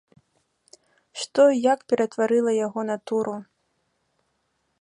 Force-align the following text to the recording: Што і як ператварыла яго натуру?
Што 1.23 1.41
і 1.51 1.57
як 1.73 1.79
ператварыла 1.93 2.51
яго 2.65 2.81
натуру? 2.91 3.35